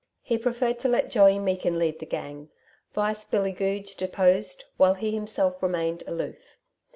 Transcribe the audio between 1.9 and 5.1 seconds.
the gang, vice Billy Goodge deposed, while